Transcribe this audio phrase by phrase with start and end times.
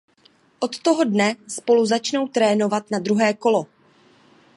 [0.59, 3.65] Od toho dne spolu začnou trénovat na druhé kolo.